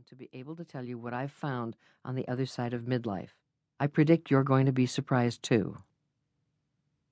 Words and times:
one 0.00 0.04
to 0.08 0.14
be 0.14 0.30
able 0.32 0.56
to 0.56 0.64
tell 0.64 0.82
you 0.82 0.96
what 0.96 1.12
I've 1.12 1.30
found 1.30 1.76
on 2.06 2.14
the 2.14 2.26
other 2.26 2.46
side 2.46 2.72
of 2.72 2.84
midlife. 2.84 3.34
I 3.78 3.86
predict 3.86 4.30
you're 4.30 4.42
going 4.42 4.64
to 4.64 4.72
be 4.72 4.86
surprised 4.86 5.42
too. 5.42 5.76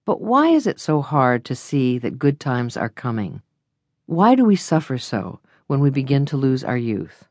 But 0.06 0.22
why 0.22 0.48
is 0.48 0.66
it 0.66 0.80
so 0.80 1.02
hard 1.02 1.44
to 1.44 1.54
see 1.54 1.98
that 1.98 2.18
good 2.18 2.40
times 2.40 2.78
are 2.78 2.88
coming? 2.88 3.42
Why 4.06 4.34
do 4.34 4.42
we 4.46 4.56
suffer 4.56 4.96
so 4.96 5.38
when 5.66 5.80
we 5.80 5.90
begin 5.90 6.24
to 6.26 6.38
lose 6.38 6.64
our 6.64 6.78
youth? 6.78 7.28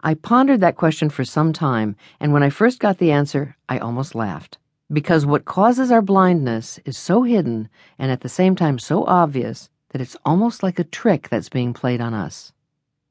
I 0.00 0.14
pondered 0.14 0.60
that 0.62 0.76
question 0.76 1.10
for 1.10 1.24
some 1.24 1.52
time, 1.52 1.94
and 2.18 2.32
when 2.32 2.42
I 2.42 2.50
first 2.50 2.80
got 2.80 2.98
the 2.98 3.12
answer, 3.12 3.56
I 3.68 3.78
almost 3.78 4.16
laughed. 4.16 4.58
Because 4.92 5.24
what 5.24 5.44
causes 5.44 5.92
our 5.92 6.02
blindness 6.02 6.80
is 6.84 6.98
so 6.98 7.22
hidden 7.22 7.68
and 8.00 8.10
at 8.10 8.22
the 8.22 8.28
same 8.28 8.56
time 8.56 8.80
so 8.80 9.04
obvious 9.04 9.70
that 9.90 10.00
it's 10.00 10.16
almost 10.24 10.64
like 10.64 10.80
a 10.80 10.84
trick 11.00 11.28
that's 11.28 11.48
being 11.48 11.72
played 11.72 12.00
on 12.00 12.14
us. 12.14 12.52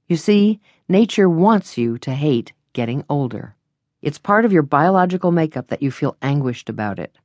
You 0.08 0.18
see, 0.18 0.60
nature 0.88 1.30
wants 1.30 1.78
you 1.78 1.98
to 2.00 2.14
hate 2.14 2.54
getting 2.74 3.04
older. 3.10 3.56
It's 4.02 4.20
part 4.20 4.46
of 4.46 4.54
your 4.54 4.62
biological 4.62 5.32
makeup 5.32 5.68
that 5.68 5.82
you 5.82 5.90
feel 5.90 6.16
anguished 6.22 6.70
about 6.70 7.00
it. 7.00 7.18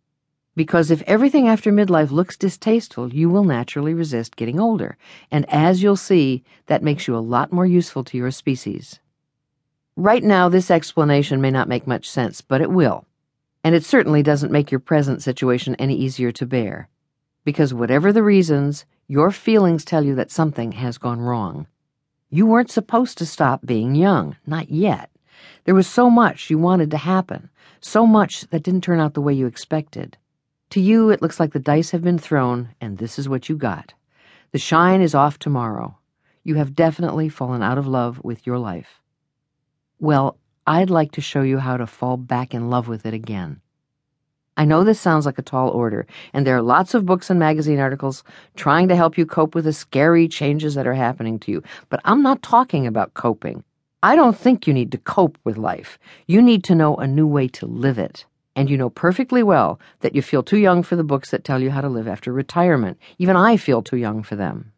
Because 0.56 0.90
if 0.90 1.02
everything 1.02 1.46
after 1.46 1.70
midlife 1.70 2.10
looks 2.10 2.36
distasteful, 2.36 3.12
you 3.12 3.28
will 3.28 3.44
naturally 3.44 3.94
resist 3.94 4.36
getting 4.36 4.58
older. 4.58 4.96
And 5.30 5.48
as 5.48 5.82
you'll 5.82 5.96
see, 5.96 6.42
that 6.66 6.82
makes 6.82 7.06
you 7.06 7.16
a 7.16 7.18
lot 7.18 7.52
more 7.52 7.66
useful 7.66 8.02
to 8.04 8.16
your 8.16 8.30
species. 8.30 8.98
Right 9.96 10.24
now, 10.24 10.48
this 10.48 10.70
explanation 10.70 11.40
may 11.40 11.50
not 11.50 11.68
make 11.68 11.86
much 11.86 12.08
sense, 12.08 12.40
but 12.40 12.60
it 12.60 12.70
will. 12.70 13.06
And 13.62 13.74
it 13.74 13.84
certainly 13.84 14.22
doesn't 14.22 14.52
make 14.52 14.70
your 14.70 14.80
present 14.80 15.22
situation 15.22 15.74
any 15.74 15.94
easier 15.94 16.32
to 16.32 16.46
bear. 16.46 16.88
Because 17.44 17.74
whatever 17.74 18.12
the 18.12 18.22
reasons, 18.22 18.86
your 19.06 19.30
feelings 19.30 19.84
tell 19.84 20.04
you 20.04 20.14
that 20.14 20.30
something 20.30 20.72
has 20.72 20.98
gone 20.98 21.20
wrong. 21.20 21.66
You 22.32 22.46
weren't 22.46 22.70
supposed 22.70 23.18
to 23.18 23.26
stop 23.26 23.66
being 23.66 23.96
young, 23.96 24.36
not 24.46 24.70
yet. 24.70 25.10
There 25.64 25.74
was 25.74 25.88
so 25.88 26.08
much 26.08 26.48
you 26.48 26.58
wanted 26.58 26.92
to 26.92 26.96
happen, 26.96 27.50
so 27.80 28.06
much 28.06 28.42
that 28.50 28.62
didn't 28.62 28.82
turn 28.82 29.00
out 29.00 29.14
the 29.14 29.20
way 29.20 29.34
you 29.34 29.46
expected. 29.46 30.16
To 30.70 30.80
you, 30.80 31.10
it 31.10 31.20
looks 31.20 31.40
like 31.40 31.52
the 31.52 31.58
dice 31.58 31.90
have 31.90 32.02
been 32.02 32.18
thrown, 32.18 32.68
and 32.80 32.98
this 32.98 33.18
is 33.18 33.28
what 33.28 33.48
you 33.48 33.56
got. 33.56 33.94
The 34.52 34.58
shine 34.58 35.00
is 35.00 35.14
off 35.14 35.40
tomorrow. 35.40 35.98
You 36.44 36.54
have 36.54 36.76
definitely 36.76 37.28
fallen 37.28 37.62
out 37.64 37.78
of 37.78 37.88
love 37.88 38.20
with 38.22 38.46
your 38.46 38.58
life. 38.58 39.00
Well, 39.98 40.38
I'd 40.68 40.88
like 40.88 41.10
to 41.12 41.20
show 41.20 41.42
you 41.42 41.58
how 41.58 41.78
to 41.78 41.86
fall 41.86 42.16
back 42.16 42.54
in 42.54 42.70
love 42.70 42.86
with 42.86 43.06
it 43.06 43.14
again. 43.14 43.60
I 44.56 44.64
know 44.64 44.84
this 44.84 45.00
sounds 45.00 45.26
like 45.26 45.38
a 45.38 45.42
tall 45.42 45.70
order, 45.70 46.06
and 46.32 46.46
there 46.46 46.56
are 46.56 46.62
lots 46.62 46.94
of 46.94 47.06
books 47.06 47.30
and 47.30 47.38
magazine 47.38 47.78
articles 47.78 48.24
trying 48.56 48.88
to 48.88 48.96
help 48.96 49.16
you 49.16 49.24
cope 49.24 49.54
with 49.54 49.64
the 49.64 49.72
scary 49.72 50.28
changes 50.28 50.74
that 50.74 50.86
are 50.86 50.94
happening 50.94 51.38
to 51.40 51.52
you, 51.52 51.62
but 51.88 52.00
I'm 52.04 52.22
not 52.22 52.42
talking 52.42 52.86
about 52.86 53.14
coping. 53.14 53.64
I 54.02 54.16
don't 54.16 54.36
think 54.36 54.66
you 54.66 54.72
need 54.72 54.92
to 54.92 54.98
cope 54.98 55.38
with 55.44 55.58
life. 55.58 55.98
You 56.26 56.40
need 56.40 56.64
to 56.64 56.74
know 56.74 56.96
a 56.96 57.06
new 57.06 57.26
way 57.26 57.48
to 57.48 57.66
live 57.66 57.98
it. 57.98 58.24
And 58.56 58.68
you 58.68 58.76
know 58.76 58.90
perfectly 58.90 59.42
well 59.42 59.78
that 60.00 60.14
you 60.14 60.22
feel 60.22 60.42
too 60.42 60.58
young 60.58 60.82
for 60.82 60.96
the 60.96 61.04
books 61.04 61.30
that 61.30 61.44
tell 61.44 61.62
you 61.62 61.70
how 61.70 61.80
to 61.80 61.88
live 61.88 62.08
after 62.08 62.32
retirement. 62.32 62.98
Even 63.18 63.36
I 63.36 63.56
feel 63.56 63.82
too 63.82 63.96
young 63.96 64.22
for 64.22 64.36
them. 64.36 64.72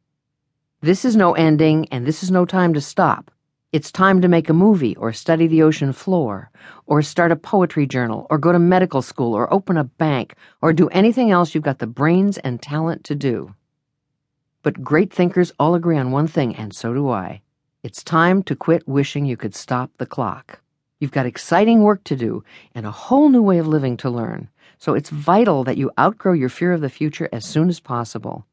This 0.81 1.05
is 1.05 1.17
no 1.17 1.33
ending, 1.35 1.87
and 1.91 2.05
this 2.05 2.23
is 2.23 2.31
no 2.31 2.45
time 2.45 2.75
to 2.75 2.81
stop. 2.81 3.31
It's 3.73 3.91
time 3.91 4.21
to 4.21 4.29
make 4.29 4.51
a 4.51 4.53
movie 4.53 4.95
or 4.97 5.15
study 5.15 5.47
the 5.47 5.63
ocean 5.63 5.95
floor 5.95 6.51
or 6.85 7.01
start 7.01 7.33
a 7.33 7.37
poetry 7.37 7.87
journal 7.87 8.27
or 8.29 8.37
go 8.37 8.53
to 8.53 8.59
medical 8.59 9.01
school 9.01 9.33
or 9.33 9.51
open 9.51 9.79
a 9.79 9.85
bank 9.85 10.35
or 10.61 10.75
do 10.75 10.89
anything 10.89 11.31
else 11.31 11.55
you've 11.55 11.65
got 11.65 11.79
the 11.79 11.87
brains 11.87 12.37
and 12.37 12.61
talent 12.61 13.03
to 13.05 13.15
do. 13.15 13.55
But 14.63 14.85
great 14.85 15.11
thinkers 15.11 15.53
all 15.59 15.75
agree 15.75 15.97
on 15.97 16.11
one 16.11 16.27
thing, 16.27 16.55
and 16.55 16.75
so 16.75 16.93
do 16.93 17.09
I. 17.09 17.41
It's 17.83 18.05
time 18.05 18.43
to 18.43 18.55
quit 18.55 18.87
wishing 18.87 19.25
you 19.25 19.39
could 19.39 19.55
stop 19.55 19.91
the 19.97 20.05
clock. 20.05 20.61
You've 21.01 21.11
got 21.11 21.25
exciting 21.25 21.83
work 21.83 22.05
to 22.05 22.15
do 22.15 22.45
and 22.75 22.85
a 22.85 22.91
whole 22.91 23.31
new 23.31 23.43
way 23.43 23.57
of 23.57 23.67
living 23.67 23.97
to 23.99 24.11
learn, 24.11 24.51
so 24.77 24.93
it's 24.93 25.09
vital 25.09 25.65
that 25.65 25.79
you 25.79 25.91
outgrow 25.99 26.35
your 26.35 26.51
fear 26.51 26.75
of 26.75 26.83
the 26.83 26.91
future 26.91 27.31
as 27.33 27.47
soon 27.47 27.71
as 27.71 27.81
possible. 27.81 28.45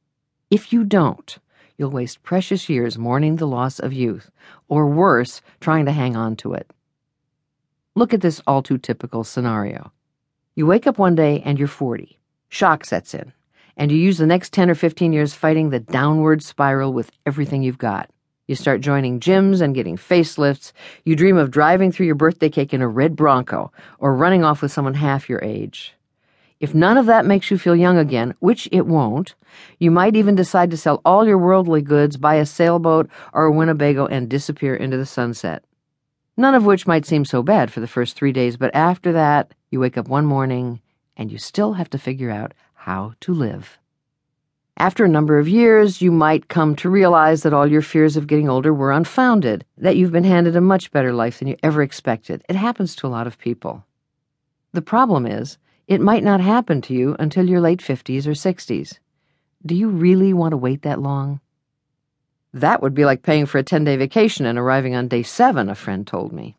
If 0.49 0.71
you 0.71 0.85
don't, 0.85 1.37
you'll 1.79 1.89
waste 1.89 2.21
precious 2.21 2.67
years 2.67 2.97
mourning 2.97 3.37
the 3.37 3.47
loss 3.47 3.79
of 3.79 3.93
youth, 3.93 4.29
or 4.67 4.85
worse, 4.85 5.41
trying 5.61 5.85
to 5.85 5.93
hang 5.93 6.15
on 6.15 6.35
to 6.35 6.53
it. 6.53 6.69
Look 7.95 8.13
at 8.13 8.21
this 8.21 8.41
all 8.45 8.61
too 8.61 8.77
typical 8.77 9.23
scenario. 9.23 9.91
You 10.55 10.65
wake 10.65 10.85
up 10.85 10.99
one 10.99 11.15
day 11.15 11.41
and 11.45 11.57
you're 11.57 11.69
40. 11.69 12.19
Shock 12.49 12.83
sets 12.83 13.13
in, 13.13 13.31
and 13.77 13.91
you 13.91 13.97
use 13.97 14.17
the 14.17 14.27
next 14.27 14.51
10 14.51 14.69
or 14.69 14.75
15 14.75 15.13
years 15.13 15.33
fighting 15.33 15.69
the 15.69 15.79
downward 15.79 16.43
spiral 16.43 16.91
with 16.91 17.11
everything 17.25 17.63
you've 17.63 17.77
got. 17.77 18.09
You 18.47 18.55
start 18.55 18.81
joining 18.81 19.19
gyms 19.19 19.61
and 19.61 19.75
getting 19.75 19.95
facelifts. 19.95 20.73
You 21.05 21.15
dream 21.15 21.37
of 21.37 21.51
driving 21.51 21.91
through 21.91 22.07
your 22.07 22.15
birthday 22.15 22.49
cake 22.49 22.73
in 22.73 22.81
a 22.81 22.87
red 22.87 23.15
Bronco 23.15 23.71
or 23.99 24.15
running 24.15 24.43
off 24.43 24.61
with 24.61 24.71
someone 24.71 24.95
half 24.95 25.29
your 25.29 25.39
age. 25.43 25.93
If 26.59 26.75
none 26.75 26.97
of 26.97 27.05
that 27.05 27.25
makes 27.25 27.49
you 27.49 27.57
feel 27.57 27.75
young 27.75 27.97
again, 27.97 28.33
which 28.39 28.67
it 28.71 28.85
won't, 28.85 29.35
you 29.79 29.91
might 29.91 30.15
even 30.15 30.35
decide 30.35 30.71
to 30.71 30.77
sell 30.77 31.01
all 31.05 31.25
your 31.25 31.37
worldly 31.37 31.81
goods, 31.81 32.17
buy 32.17 32.35
a 32.35 32.45
sailboat 32.45 33.09
or 33.33 33.45
a 33.45 33.51
Winnebago, 33.51 34.07
and 34.07 34.29
disappear 34.29 34.75
into 34.75 34.97
the 34.97 35.05
sunset. 35.05 35.63
None 36.35 36.55
of 36.55 36.65
which 36.65 36.87
might 36.87 37.05
seem 37.05 37.23
so 37.23 37.41
bad 37.41 37.71
for 37.71 37.79
the 37.79 37.87
first 37.87 38.15
three 38.15 38.33
days, 38.33 38.57
but 38.57 38.75
after 38.75 39.13
that, 39.13 39.53
you 39.71 39.79
wake 39.79 39.97
up 39.97 40.07
one 40.07 40.25
morning 40.25 40.81
and 41.15 41.31
you 41.31 41.37
still 41.37 41.73
have 41.73 41.89
to 41.91 41.97
figure 41.97 42.31
out 42.31 42.53
how 42.73 43.13
to 43.21 43.33
live. 43.33 43.77
After 44.77 45.03
a 45.03 45.09
number 45.09 45.37
of 45.37 45.49
years, 45.49 46.01
you 46.01 46.11
might 46.11 46.47
come 46.47 46.75
to 46.77 46.89
realize 46.89 47.43
that 47.43 47.53
all 47.53 47.67
your 47.67 47.81
fears 47.81 48.15
of 48.15 48.27
getting 48.27 48.49
older 48.49 48.73
were 48.73 48.93
unfounded, 48.93 49.65
that 49.77 49.97
you've 49.97 50.13
been 50.13 50.23
handed 50.23 50.55
a 50.55 50.61
much 50.61 50.91
better 50.91 51.11
life 51.11 51.39
than 51.39 51.49
you 51.49 51.57
ever 51.61 51.81
expected. 51.81 52.41
It 52.47 52.55
happens 52.55 52.95
to 52.95 53.07
a 53.07 53.09
lot 53.09 53.27
of 53.27 53.37
people. 53.37 53.83
The 54.71 54.81
problem 54.81 55.25
is, 55.25 55.57
it 55.89 55.99
might 55.99 56.23
not 56.23 56.39
happen 56.39 56.81
to 56.81 56.93
you 56.93 57.15
until 57.17 57.49
your 57.49 57.59
late 57.59 57.79
50s 57.79 58.27
or 58.27 58.33
60s. 58.33 58.99
Do 59.65 59.73
you 59.73 59.89
really 59.89 60.33
want 60.33 60.51
to 60.51 60.57
wait 60.57 60.83
that 60.83 61.01
long? 61.01 61.41
That 62.53 62.83
would 62.83 62.93
be 62.93 63.05
like 63.05 63.23
paying 63.23 63.47
for 63.47 63.57
a 63.57 63.63
10 63.63 63.85
day 63.85 63.97
vacation 63.97 64.45
and 64.45 64.59
arriving 64.59 64.93
on 64.93 65.07
day 65.07 65.23
seven, 65.23 65.67
a 65.67 65.73
friend 65.73 66.05
told 66.05 66.31
me. 66.31 66.55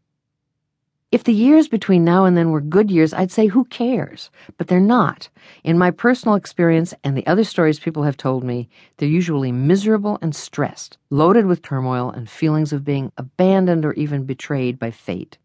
If 1.12 1.22
the 1.22 1.32
years 1.32 1.68
between 1.68 2.04
now 2.04 2.24
and 2.24 2.36
then 2.36 2.50
were 2.50 2.60
good 2.60 2.90
years, 2.90 3.14
I'd 3.14 3.30
say 3.30 3.46
who 3.46 3.64
cares? 3.66 4.32
But 4.56 4.66
they're 4.66 4.80
not. 4.80 5.28
In 5.62 5.78
my 5.78 5.92
personal 5.92 6.34
experience 6.34 6.92
and 7.04 7.16
the 7.16 7.26
other 7.28 7.44
stories 7.44 7.78
people 7.78 8.02
have 8.02 8.16
told 8.16 8.42
me, 8.42 8.68
they're 8.96 9.08
usually 9.08 9.52
miserable 9.52 10.18
and 10.22 10.34
stressed, 10.34 10.98
loaded 11.08 11.46
with 11.46 11.62
turmoil 11.62 12.10
and 12.10 12.28
feelings 12.28 12.72
of 12.72 12.84
being 12.84 13.12
abandoned 13.16 13.84
or 13.84 13.92
even 13.92 14.24
betrayed 14.24 14.76
by 14.76 14.90
fate. 14.90 15.38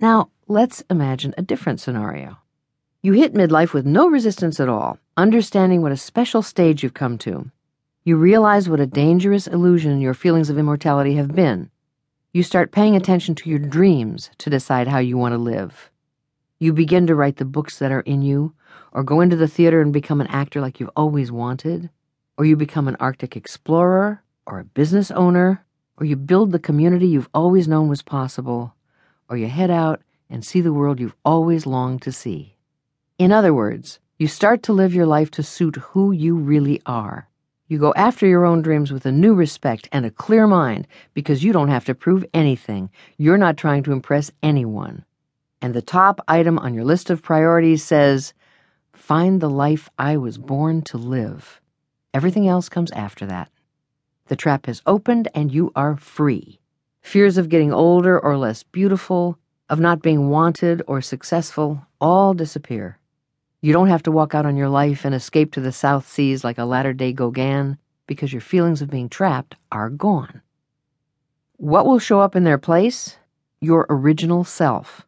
Now, 0.00 0.30
let's 0.48 0.82
imagine 0.90 1.34
a 1.38 1.42
different 1.42 1.78
scenario. 1.78 2.38
You 3.00 3.12
hit 3.12 3.32
midlife 3.32 3.72
with 3.72 3.86
no 3.86 4.08
resistance 4.08 4.58
at 4.58 4.68
all, 4.68 4.98
understanding 5.16 5.82
what 5.82 5.92
a 5.92 5.96
special 5.96 6.42
stage 6.42 6.82
you've 6.82 6.94
come 6.94 7.16
to. 7.18 7.48
You 8.02 8.16
realize 8.16 8.68
what 8.68 8.80
a 8.80 8.86
dangerous 8.86 9.46
illusion 9.46 10.00
your 10.00 10.14
feelings 10.14 10.50
of 10.50 10.58
immortality 10.58 11.14
have 11.14 11.32
been. 11.32 11.70
You 12.32 12.42
start 12.42 12.72
paying 12.72 12.96
attention 12.96 13.36
to 13.36 13.48
your 13.48 13.60
dreams 13.60 14.30
to 14.38 14.50
decide 14.50 14.88
how 14.88 14.98
you 14.98 15.16
want 15.16 15.32
to 15.32 15.38
live. 15.38 15.92
You 16.58 16.72
begin 16.72 17.06
to 17.06 17.14
write 17.14 17.36
the 17.36 17.44
books 17.44 17.78
that 17.78 17.92
are 17.92 18.00
in 18.00 18.22
you, 18.22 18.52
or 18.90 19.04
go 19.04 19.20
into 19.20 19.36
the 19.36 19.46
theater 19.46 19.80
and 19.80 19.92
become 19.92 20.20
an 20.20 20.26
actor 20.26 20.60
like 20.60 20.80
you've 20.80 20.90
always 20.96 21.30
wanted, 21.30 21.90
or 22.36 22.46
you 22.46 22.56
become 22.56 22.88
an 22.88 22.96
Arctic 22.98 23.36
explorer, 23.36 24.24
or 24.44 24.58
a 24.58 24.64
business 24.64 25.12
owner, 25.12 25.64
or 25.98 26.04
you 26.04 26.16
build 26.16 26.50
the 26.50 26.58
community 26.58 27.06
you've 27.06 27.30
always 27.32 27.68
known 27.68 27.88
was 27.88 28.02
possible, 28.02 28.74
or 29.28 29.36
you 29.36 29.46
head 29.46 29.70
out 29.70 30.02
and 30.28 30.44
see 30.44 30.60
the 30.60 30.72
world 30.72 30.98
you've 30.98 31.16
always 31.24 31.64
longed 31.64 32.02
to 32.02 32.10
see. 32.10 32.56
In 33.18 33.32
other 33.32 33.52
words, 33.52 33.98
you 34.16 34.28
start 34.28 34.62
to 34.62 34.72
live 34.72 34.94
your 34.94 35.06
life 35.06 35.28
to 35.32 35.42
suit 35.42 35.74
who 35.74 36.12
you 36.12 36.36
really 36.36 36.80
are. 36.86 37.28
You 37.66 37.76
go 37.78 37.92
after 37.96 38.28
your 38.28 38.46
own 38.46 38.62
dreams 38.62 38.92
with 38.92 39.06
a 39.06 39.12
new 39.12 39.34
respect 39.34 39.88
and 39.90 40.06
a 40.06 40.10
clear 40.10 40.46
mind 40.46 40.86
because 41.14 41.42
you 41.42 41.52
don't 41.52 41.68
have 41.68 41.84
to 41.86 41.96
prove 41.96 42.24
anything. 42.32 42.90
You're 43.16 43.36
not 43.36 43.56
trying 43.56 43.82
to 43.82 43.92
impress 43.92 44.30
anyone. 44.40 45.04
And 45.60 45.74
the 45.74 45.82
top 45.82 46.20
item 46.28 46.60
on 46.60 46.74
your 46.74 46.84
list 46.84 47.10
of 47.10 47.20
priorities 47.20 47.82
says, 47.82 48.34
Find 48.92 49.40
the 49.40 49.50
life 49.50 49.90
I 49.98 50.16
was 50.16 50.38
born 50.38 50.82
to 50.82 50.96
live. 50.96 51.60
Everything 52.14 52.46
else 52.46 52.68
comes 52.68 52.92
after 52.92 53.26
that. 53.26 53.50
The 54.28 54.36
trap 54.36 54.66
has 54.66 54.80
opened 54.86 55.26
and 55.34 55.52
you 55.52 55.72
are 55.74 55.96
free. 55.96 56.60
Fears 57.00 57.36
of 57.36 57.48
getting 57.48 57.72
older 57.72 58.16
or 58.18 58.36
less 58.36 58.62
beautiful, 58.62 59.38
of 59.68 59.80
not 59.80 60.02
being 60.02 60.30
wanted 60.30 60.82
or 60.86 61.00
successful, 61.00 61.84
all 62.00 62.32
disappear. 62.32 62.97
You 63.60 63.72
don't 63.72 63.88
have 63.88 64.04
to 64.04 64.12
walk 64.12 64.36
out 64.36 64.46
on 64.46 64.56
your 64.56 64.68
life 64.68 65.04
and 65.04 65.12
escape 65.12 65.52
to 65.52 65.60
the 65.60 65.72
South 65.72 66.08
Seas 66.08 66.44
like 66.44 66.58
a 66.58 66.64
latter 66.64 66.92
day 66.92 67.12
Gauguin 67.12 67.76
because 68.06 68.32
your 68.32 68.40
feelings 68.40 68.80
of 68.80 68.90
being 68.90 69.08
trapped 69.08 69.56
are 69.72 69.90
gone. 69.90 70.42
What 71.56 71.84
will 71.84 71.98
show 71.98 72.20
up 72.20 72.36
in 72.36 72.44
their 72.44 72.56
place? 72.56 73.16
Your 73.60 73.84
original 73.90 74.44
self. 74.44 75.04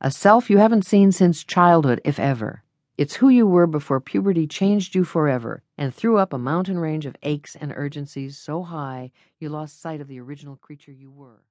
A 0.00 0.10
self 0.10 0.50
you 0.50 0.58
haven't 0.58 0.84
seen 0.84 1.12
since 1.12 1.44
childhood, 1.44 2.00
if 2.04 2.18
ever. 2.18 2.64
It's 2.98 3.14
who 3.14 3.28
you 3.28 3.46
were 3.46 3.68
before 3.68 4.00
puberty 4.00 4.48
changed 4.48 4.96
you 4.96 5.04
forever 5.04 5.62
and 5.78 5.94
threw 5.94 6.18
up 6.18 6.32
a 6.32 6.38
mountain 6.38 6.80
range 6.80 7.06
of 7.06 7.14
aches 7.22 7.54
and 7.54 7.72
urgencies 7.76 8.36
so 8.36 8.64
high 8.64 9.12
you 9.38 9.48
lost 9.48 9.80
sight 9.80 10.00
of 10.00 10.08
the 10.08 10.18
original 10.18 10.56
creature 10.56 10.92
you 10.92 11.10
were. 11.10 11.44